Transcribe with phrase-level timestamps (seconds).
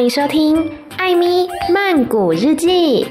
[0.00, 0.56] 欢迎收听
[0.96, 3.04] 《艾咪曼谷日记》。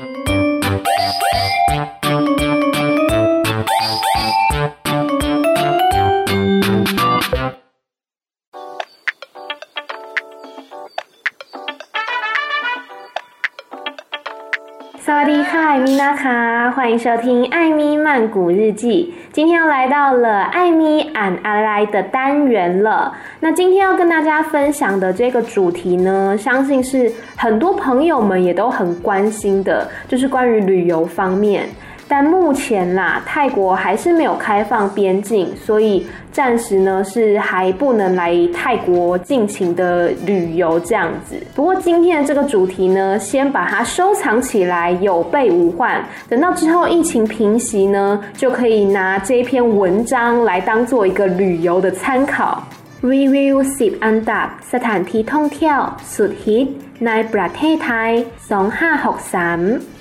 [16.80, 19.14] 欢迎收听《艾米曼谷日记》。
[19.34, 23.14] 今天又来到了艾咪俺阿莱的单元了。
[23.42, 31.68] 那今天要跟大家分享的这个主题呢，相信是很多朋友们也都很关心的，就是关于旅游方面。
[32.09, 41.35] 但目前啦，泰国还是没有开放边境，所以暂时呢是还不能来泰国尽情的旅游这样子。
[41.55, 46.05] 不过今天的这个主题呢，先把它收藏起来，有备无患。
[46.29, 52.63] 等到之后疫情平息呢，就可以拿这篇文章来当做一个旅游的参考。
[53.03, 55.79] Review 10อันดับสถานที่ท่องเที่ยว
[56.15, 56.67] สุดฮิต
[57.07, 58.13] ในประเทศไทย
[58.49, 59.98] 2563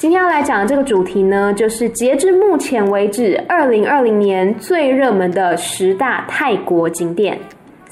[0.00, 7.38] 今天要来讲的这个主题呢，就是截至目前为止，二零二零年最热门的十大泰国景点。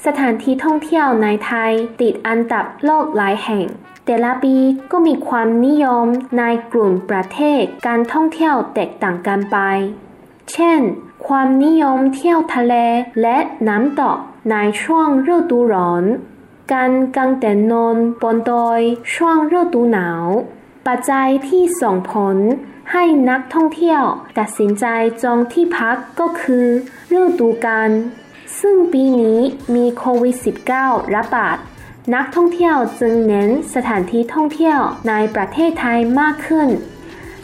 [0.05, 3.65] สถานที่ท่องเที่ยวในไทยติดอันดับโลกหลายแห่ง
[4.05, 4.55] แต่ละปี
[4.91, 9.57] ก็มีความนิยมในกลุ่มประเทศการท่องเที่ยวแตกต่างกันไป
[10.51, 10.79] เช่น
[11.27, 12.73] ความนิยมเที่ยวทะเล
[13.21, 14.17] และน้ำตก
[14.51, 16.03] ในช่วงฤดูร้อน
[16.73, 18.81] การกางเต็นท์นอนบนดอย
[19.13, 20.27] ช่วงฤดูหนาว
[20.86, 22.36] ปัจจัยที่ส่งผล
[22.92, 24.02] ให้นักท่องเที่ยว
[24.38, 24.86] ตัดสินใจ
[25.22, 26.66] จองที่พักก็คือ
[27.18, 27.90] ฤดูกาล
[28.60, 29.40] ซึ่งปีนี้
[29.74, 30.36] มีโควิด
[30.76, 31.56] -19 ระบาด
[32.14, 36.68] นักท่องเที่ยวจึงเน้นสถานที่ท่องเที่ยวในประเทศไทยมากขึ้น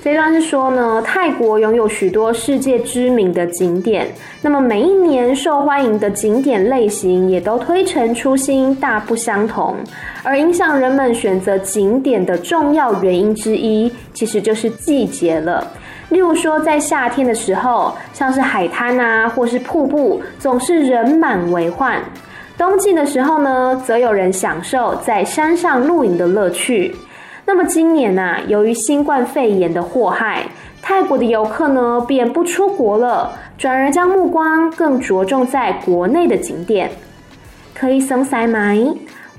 [0.07, 4.07] 这段是说呢，泰国拥有许多世界知名的景点，
[4.41, 9.75] 那么每一年受欢迎的景点类型也都推陈出新，大不相同。
[10.23, 15.67] 而影响人们选择景点的重要原因之一，其实就是季节了。
[16.11, 21.97] 例如说，在夏天的时候，像是海滩啊，或是瀑布，总是人满为患；
[22.57, 26.95] 冬季的时候呢，则有人享受在山上露营的乐趣。
[27.46, 30.48] 那么今年呐、啊，由于新冠肺炎的祸害，
[30.82, 36.92] 泰国的游客呢便不出国了，转而将目光更着重在国内的景点。
[37.74, 38.60] 可以松塞吗？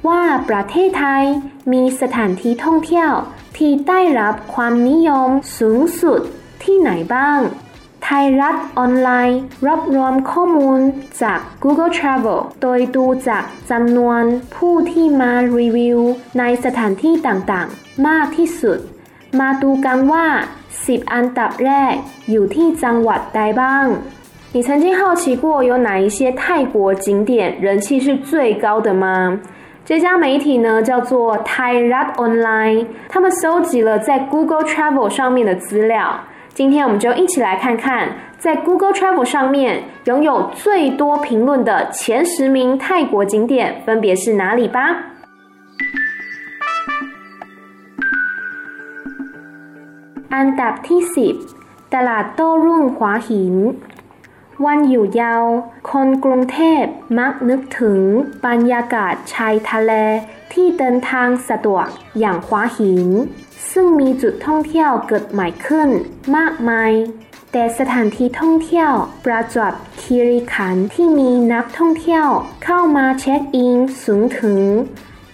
[0.02, 1.24] 哇，ประเทศไทย
[1.72, 3.12] มีสถานที่ท่องเที่ยว
[3.56, 5.28] ที่ได้รับความนิยม
[5.58, 6.20] สูงสุด
[6.62, 7.40] ที่ไหนบ้าง
[8.06, 10.78] ไทยรัฐออนไลน์รวบรวมข้อมูล
[11.22, 14.22] จาก Google Travel โดยดูจากจำนวน
[14.56, 15.98] ผู้ที่มารีวิว
[16.38, 18.78] ในสถานที่ต่างๆ มากที่สุด
[19.40, 20.26] มาดูกันว่า
[20.70, 21.94] 10 อันดับแรก
[22.30, 23.86] อยู่ที่จังหวัดใดบ้าง
[24.54, 26.42] 你曾经好奇过有哪一些泰
[26.74, 29.04] 国景点人气是最高的吗？
[29.88, 36.20] 这家媒体呢叫做 Thai Rat Online，他们搜集了在 Google Travel 上面的资料。
[36.56, 44.78] 今天我们就一起来看看，在 Google Travel 上面拥有最多评论的前十名泰国景点分别是哪里吧。
[50.34, 51.34] อันดับที่สิบ
[51.94, 53.56] ตลาดโต้รุ่งหัวหิน
[54.64, 55.44] วันหยุดยาว
[55.90, 56.84] คนกรุงเทพ
[57.18, 58.00] มักนึกถึง
[58.46, 59.92] บรรยากาศชายทะเล
[60.52, 61.86] ที่เดินทางสะดวก
[62.18, 63.08] อย่างหัวหิน
[63.70, 65.88] ซึ่งมีจุดท่องเที่ยวเกิดใหม่ขึ้น
[66.36, 66.92] มากมาย
[67.52, 68.90] แต่สถานที่ท่องเที่ยว
[69.24, 72.26] ประจวบคีรีขันธ์ที่มีนักท่องเที่ยว
[72.64, 74.60] เข้ามาเช็คอินสูงถึง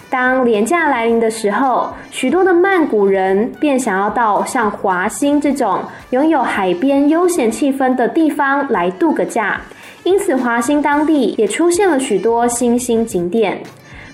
[0.09, 5.81] 当廉价来临的时候，许多的曼谷人便想要到像华兴这种
[6.11, 9.59] 拥有海边悠闲气氛的地方来度个假，
[10.03, 13.61] 因此华兴当地也出现了许多新兴景点。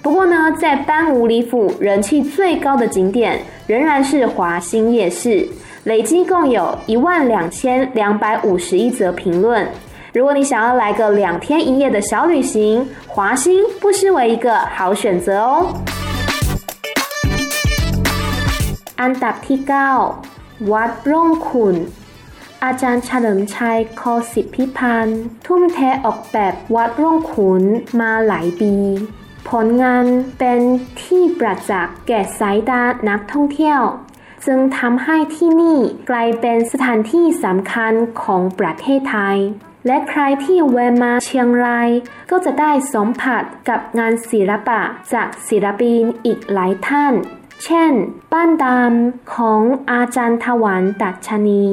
[0.02, 5.48] 不过呢，在班武里府人气最高的景点仍然是华兴夜市，
[5.84, 9.68] 累计共有一万两千两百五十一则评论。
[10.17, 15.49] 如果你想要来个两天一夜的小旅行，华欣不失为一个好选择哦。
[19.01, 19.91] อันดับที่เก้า
[20.73, 21.77] วัดร่องขุ่น
[22.65, 24.03] อาจารย์เฉลิมชัยโค
[24.33, 27.63] สิทธิพิพันธ์ทุ่มเทออกแบบวัดร่องขุ่น
[28.01, 28.75] มาหลายปี
[29.49, 30.05] ผลงาน
[30.39, 30.61] เป็น
[31.03, 33.81] ที่ประจักษ์แก่สายตานักท่องเที่ยว
[34.47, 35.79] จึงทำให้ที่นี่
[36.11, 37.93] กลายเป็นสถานที่สำคัญ
[38.23, 39.39] ของประเทศไทย
[39.87, 41.89] และใครที่แวะมาเชียงราย
[42.31, 44.81] ก็จะได้สัมผัสกับงานศิลปะ
[45.13, 47.19] จากศิลปินอีกหลายท่าน เ
[47.65, 47.93] เช่น
[48.33, 51.65] บ้านดำของอาจารย์ทวันดัชนี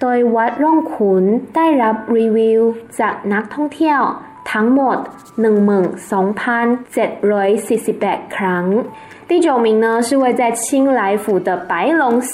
[0.00, 1.24] โดยวัดร่องขุน
[1.56, 2.60] ได้รับรีวิว
[3.00, 4.00] จากนักท่องเที่ยว
[4.52, 4.98] ทั้งหมด
[5.46, 8.64] 12,748ครั้ง。
[9.28, 10.62] 第九名呢是位在清
[10.98, 12.32] 莱府的白龙寺。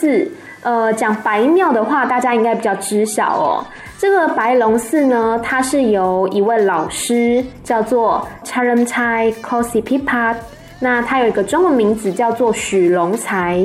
[0.64, 3.66] 呃，讲白庙的话，大家应该比较知晓哦。
[3.98, 10.36] 这个白龙寺呢，它是由一位老师叫做 Charamchai Kosipipat，
[10.80, 13.64] 那他有一个中文名字叫做许龙才。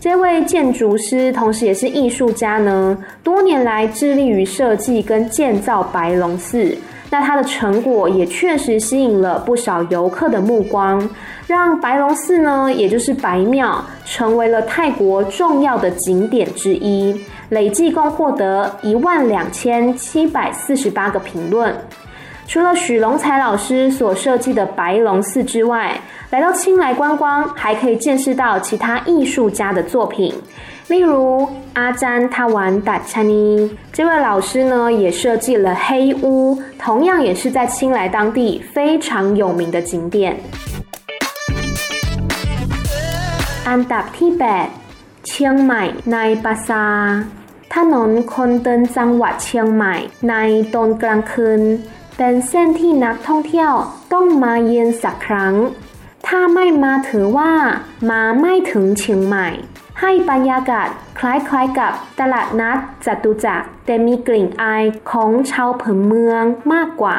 [0.00, 6.76] 这位建筑师同时也是艺术家呢，多年来致力于设计跟建造白龙寺。
[7.10, 11.08] 那它的成果也确实吸引了不少游客的目光，
[11.46, 17.18] 让白龙寺呢，也就是白庙，成为了泰国重要的景点之一，
[17.48, 21.74] 累计共获得一万两千七百四十八个评论。
[22.47, 25.99] 除了许龙才老师所设计的白龙寺之外，
[26.29, 30.33] 来到清莱观光，还可以见识到其他艺术家的作品。
[30.87, 40.35] 例如阿詹他玩达查尼这位老师呢，也设计了黑屋，同样也是在清莱当地非常有名的景点。
[43.63, 44.67] 安达提贝，
[45.23, 47.23] 清迈奈巴沙，
[47.69, 49.95] ถนนคนเดินจังหวัดเชียงใหม่
[50.29, 50.33] ใน
[50.73, 51.61] ตอนกลางคืน
[52.17, 53.71] เป็นเส้นที่นักท่องเที่ยว
[54.13, 55.55] ต้องมาเยือนสักครั้ง
[56.27, 57.53] ถ้าไม่มาถือว่า
[58.09, 59.47] มาไม่ถึงเชียงใหม่
[59.99, 60.87] ให้บรรยากาศ
[61.19, 66.43] คล้ายๆกับตลาดนัดจตุจักรแต่มีกลิ่นอายของชาวพื้นเมือง
[66.73, 67.17] มากกว่า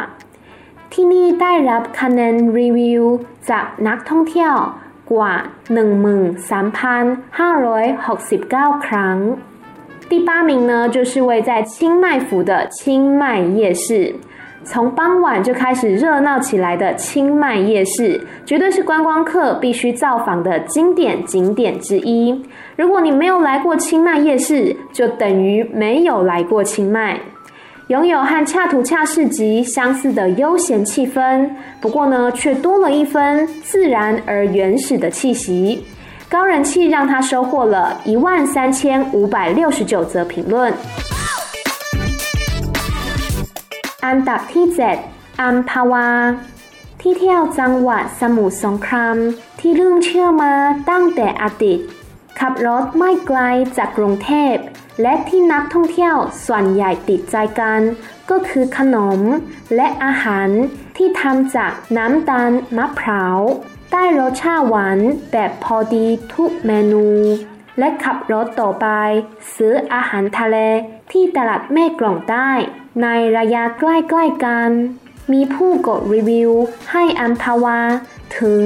[0.93, 3.02] ที่นี่ได้รับคะแนนรีวิว
[3.50, 4.55] จากนักท่องเที่ยว
[5.12, 5.34] กว่า
[6.31, 9.19] 13,569 ครั้ง
[10.11, 12.78] 第八名呢，就是位在清迈府的清
[13.20, 13.87] 迈夜市。
[14.65, 22.44] 从傍晚就开始热闹起来的清迈夜市，绝对是观光客必须造访的经典景点之一。
[22.75, 27.19] 如果你没有来过清迈夜市，就等于没有来过清迈。
[27.88, 31.50] 拥有和恰图恰市集相似的悠闲气氛，
[31.81, 35.83] 不过呢，却多了一分自然而原始的气息。
[36.29, 40.71] 高人气让他收获了一万三千五百六十九则评论。
[44.06, 44.66] อันดับที่
[45.04, 46.10] 7 อัมพาวา
[47.01, 49.18] ที่เที่ยวจังหวัดสมุทรสงคราม
[49.60, 50.54] ที่เรื่องเชื่อมา
[50.90, 51.80] ตั้งแต่อดีต
[52.40, 53.40] ขับรถไม่ไกล
[53.78, 54.56] จากกรุงเทพ
[55.01, 56.16] และที่นักท่องเที่ยว
[56.46, 57.81] ส่วนใหญ่ติดใจกัน
[58.30, 59.19] ก็คือขนม
[59.75, 60.50] และอาหาร
[60.98, 63.40] ที่ทำจากน้ำตาลมะพร้าว
[63.92, 65.00] ได้รสชาติหวาน
[65.31, 67.07] แบบพอดีทุกเมนู
[67.80, 68.88] และขับรถต่อไป
[69.56, 70.57] ซื้ออาหารทะเล
[71.12, 72.51] ที่ตลาดแม่กล่องใต้
[73.02, 73.08] ใน
[73.38, 74.70] ระยะใกล้ๆกัน
[75.32, 76.50] มีผู้กดรีวิว
[76.93, 77.81] ให้อัมพาวา
[78.38, 78.64] ถึง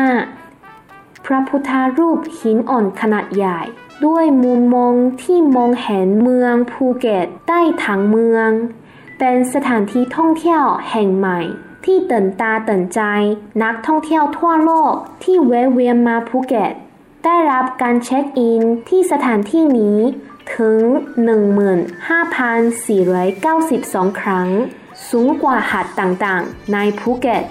[1.27, 3.61] พระพุทธรูปหินอ่อนขนาดใหญ่
[4.07, 8.51] ด้วยมุมมองที่มองเห็นเมืองภูเก็ตได้ทั้งเมือง
[9.19, 11.41] เป็นสถานที่ท่องเที่ยวแห่งใหม่
[11.85, 13.01] ที่ตื่นตาตื่นใจ
[13.63, 16.73] นักท่องเที่ยวทั่วโลกที่แวะเวียนมาภูเก็ต
[17.25, 19.99] ได้รับการเช็คอินที่สถานที่นี้
[20.57, 20.81] ถึง
[22.51, 24.49] 15,492 ครั้ง
[25.09, 27.45] สูงกว่าหาดต่างๆ ในภูเก็ต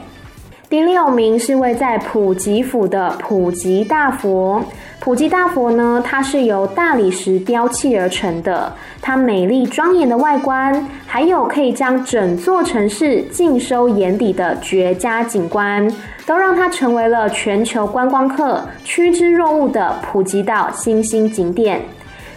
[0.73, 4.59] 第六名是位在普吉府的普吉大佛。
[4.99, 15.87] 普吉大佛呢，它是由大理石雕砌而成的，它美丽庄严的外观，还有可以将整座城市尽收眼底的绝佳景观，
[16.25, 21.79] 都让它成为了全球观光客趋之若鹜的普吉岛新兴景点。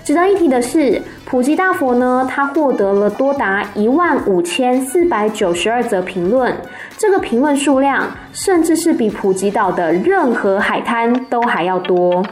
[0.05, 6.55] 值得一提的是，普吉大佛呢，它获得了多达一万五千四百九十二则评论，
[6.97, 12.25] 这个评论数量甚至是比普吉岛的任何海滩都还要多。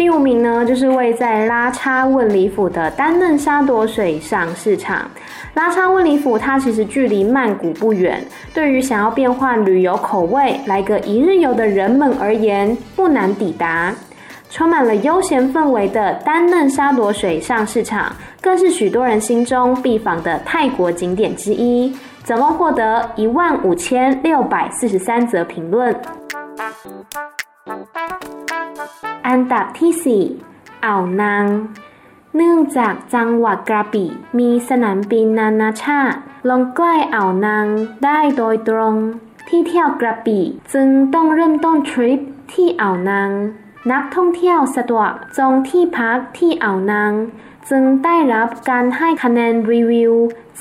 [0.00, 5.06] 第五名呢，就是位在拉差问里府的丹嫩沙朵水上市场。
[5.52, 13.94] 拉差问里府它其实距离曼谷不远，对于想要变换旅游口味、来个一日游的人们而言，不难抵达。
[14.48, 21.94] 充满了悠闲氛围的丹嫩沙朵水上市场，更是许多人心中必访的泰国景点之一。
[22.24, 25.94] 总共获得一万五千六百四十三则评论。
[29.30, 30.24] อันดับที่สี่
[30.84, 31.46] อ่าวนาง
[32.36, 36.18] เนื่องจากจังหวัดกระบี่มีสนามบินนานาชาติ
[36.48, 37.66] ลงใกล้อ่าวนาง
[38.04, 38.94] ได้โดยตรง
[39.48, 42.20] ที่เที่ยวกระบี่จึงต้องเริ่มต้นทริป
[42.52, 43.30] ที่อ่าวนาง
[43.92, 47.12] นักท่องเที่ยวสะดวกจองที่พักที่อ่าวนาง
[47.68, 50.12] จึงได้รับการให้คะแนนรีวิว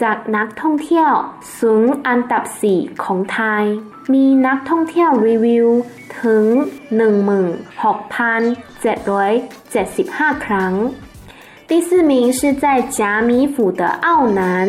[0.01, 1.11] จากนักท่องเที่ยว
[1.59, 3.63] สูงอันดับสี่ของไทย
[4.13, 5.67] มีนักท่องเที่ยวรีวิว
[6.21, 6.45] ถึง
[10.29, 10.73] 16,775 ครั้ง。
[11.69, 14.67] 第四名是在贾米府的澳南。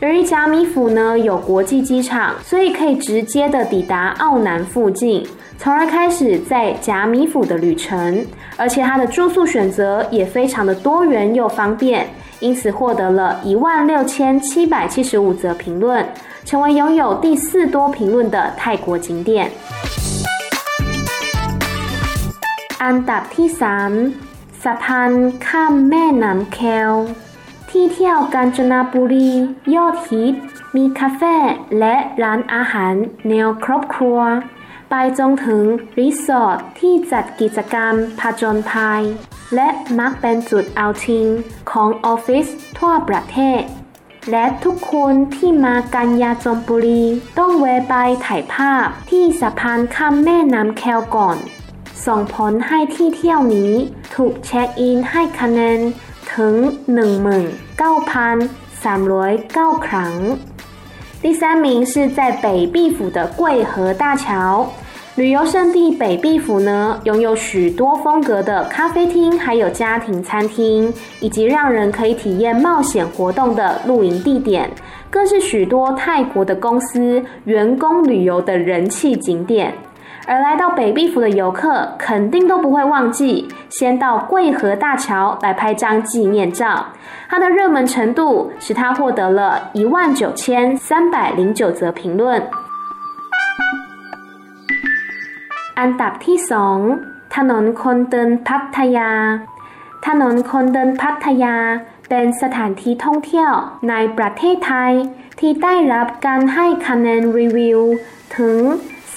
[0.00, 8.22] 由于贾米府呢有国际机场，所以可以直接的抵达澳南附近，从而开始在贾米府的旅程。
[8.58, 12.06] 而且它的住宿选择也非常的多元又方便，
[12.38, 16.06] 因此获得了一万六千七百七十五则评论，
[16.44, 19.50] 成为拥有第四多评论的泰国景点。
[22.76, 24.12] 安达披三。
[24.64, 25.10] สะพาน
[25.46, 26.92] ข้ามแม่น้ำแคว
[27.70, 29.30] ที่เที่ยวกาญจนบุรี
[29.74, 30.34] ยอดฮิต
[30.76, 31.36] มีคาเฟ่
[31.78, 32.94] และร้านอาหาร
[33.28, 34.18] แนวครอบครัว
[34.90, 35.62] ไปจนถึง
[35.98, 39.02] รีสอร์ทที่จัดกิจกรรมผจญภัย
[39.54, 41.26] และมักเป็นจุดเอาทิง
[41.70, 42.46] ของออฟฟิศ
[42.78, 43.62] ทั่วประเทศ
[44.30, 47.04] และทุกคนที่มากัญญาจนบุรี
[47.38, 47.94] ต้องแวะไป
[48.26, 51.38] ถ่ายภาพที่สะพานข้ามแม่น้ำแควก่อน
[52.05, 53.73] ส่งผลให้ที่เที่ยวนี้
[54.15, 55.79] ถูกเช็คอินให้คะแนน
[56.33, 56.55] ถึง
[56.97, 60.13] 19,309ครั้ง。
[61.23, 64.27] 第三名是在北碧府的桂河大桥。
[65.15, 74.69] 旅游胜地北碧府呢，拥有许多风格的咖啡厅，还有家庭餐厅，以及让人可以体验冒险活动的露营地点，
[75.09, 79.73] 更是许多泰国的公司员工旅游的人气景点。
[80.27, 86.85] 而来到北碧府的游客，肯定都不会忘记先到桂河大桥来拍张纪念照。
[87.29, 92.41] 它的热门程度使它获得了一万九千三百零九则评论。
[95.79, 96.77] อันดับที่สอง
[97.35, 99.11] ถนนคนเดินพัทยา
[100.07, 101.55] ถนนคนเดินพัทยา
[102.09, 103.51] เป็นสถานที่ท่องเที่ยว
[103.89, 104.93] ในประเทศไทย
[105.39, 107.79] ที่ได้รับการให้คะแนนรีวิว
[108.37, 108.57] ถึง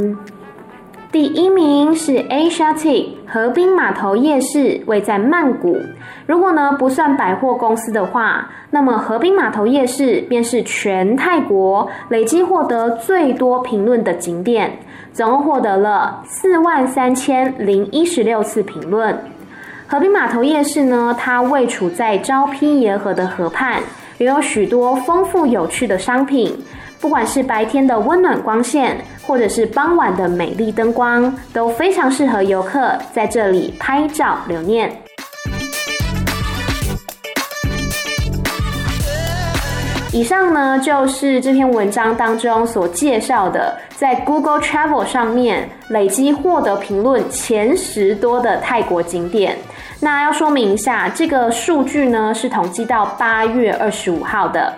[1.11, 1.59] 第一名
[1.97, 5.80] 是 Asiatic 河滨码头夜市，位在曼谷。
[6.26, 14.71] 如果呢不算百货公司的话，那么河滨码头夜市便是全泰国累计获得最多评论的景点。
[15.14, 19.18] 总共获得了四万三千零一十六次评论。
[19.93, 23.79] 河滨码头夜市呢，它位处在昭披沿河的河畔，
[24.17, 26.59] 也有许多丰富有趣的商品。
[27.00, 34.91] 不管是白天的温暖光线，或者是傍晚的美丽灯光，都非常适合游客在这里拍照留念。
[40.12, 49.55] 以上呢，就是这篇文章当中所介绍的，在 Google Travel 上面累积获得评论前十多的泰国景点。
[50.03, 54.74] 那要说明一下，这个数据呢，是统计到八月二十五号的。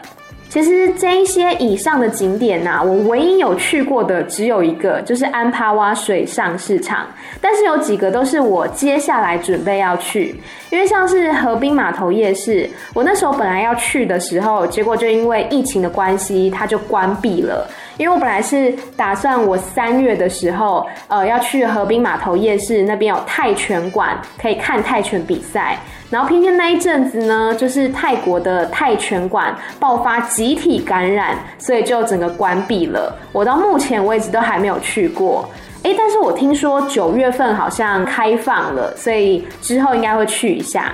[0.50, 7.08] 其实这一些以上的景点呐、啊，我唯一有去过的只有一个，就是安帕瓦水上市场。
[7.41, 10.39] 但是有几个都是我接下来准备要去，
[10.70, 17.67] 因为像是河滨码头夜市，我那时候本来要去的时候，结果就因为疫情的关系，它就关闭了。
[17.98, 25.78] 因为我本来是打算我三月的时候，呃，要去河滨码头夜市那边有泰拳馆，可以看泰拳比赛。
[26.10, 33.18] 然后偏偏那一阵子呢，就是泰国的泰拳馆爆发集体感染，所以就整个关闭了。
[33.32, 35.50] 我到目前为止都还没有去过，
[35.84, 40.94] 诶，但是我听说九月份好像开放了，所以之后应该会去一下。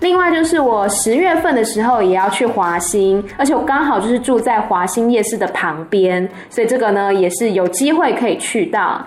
[0.00, 9.04] 另外就是我十月份的时候也要去华兴，而且我刚好就是住在华兴夜市的旁边，所以这个呢也是有机会可以去到。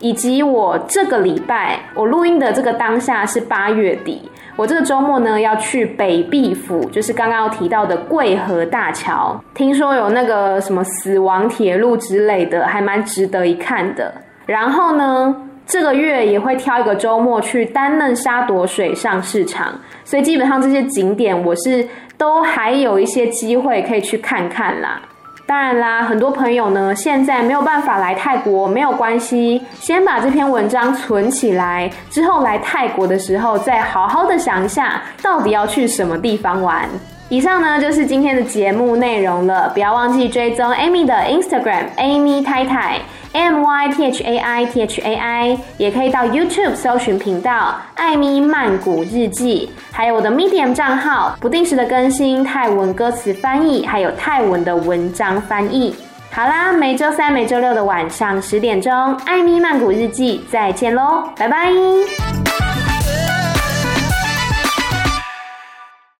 [0.00, 4.28] 以及我这个礼拜我录音的这个当下是八月底。
[4.56, 14.12] 我这个周末呢要去北壁府，就是刚刚提到的贵河大桥，听说有那个什么死亡铁路之类的，还蛮值得一看的。
[14.44, 15.34] 然后呢，
[15.72, 19.72] 这个月也会挑一个周末去丹嫩沙朵水上市场，
[20.04, 21.88] 所以基本上这些景点我是
[22.18, 25.00] 都还有一些机会可以去看看啦。
[25.46, 36.86] 当然啦，很多朋友呢现在没有办法来泰国，没有关系，先把这篇文章存起来，之后来泰国的时候再好好的想一下，到底要去什么地方玩。
[37.32, 42.98] 以上呢就是今天的节目内容了，不要忘记追踪 Amy 的 Instagram Amy 太太
[43.32, 55.96] M Y T H A I T H A I，也可以到 YouTube 搜寻频道艾咪曼谷日记，还有我的 Medium 账号，不定时的更新泰文歌词翻译，还有泰文的文章翻译。
[56.30, 58.92] 好啦，每周三、每周六的晚上十点钟，
[59.24, 62.51] 艾咪曼谷日记再见喽，拜拜。